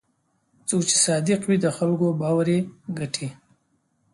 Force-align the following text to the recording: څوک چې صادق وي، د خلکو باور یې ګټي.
څوک 0.67 0.81
چې 0.89 0.95
صادق 1.05 1.41
وي، 1.45 1.57
د 1.61 1.67
خلکو 1.77 2.07
باور 2.21 2.47
یې 2.53 2.59
ګټي. 2.99 3.27